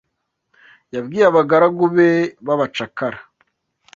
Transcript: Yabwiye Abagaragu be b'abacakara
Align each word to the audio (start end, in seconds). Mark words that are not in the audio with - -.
Yabwiye 0.93 1.25
Abagaragu 1.27 1.85
be 1.95 2.09
b'abacakara 2.45 3.19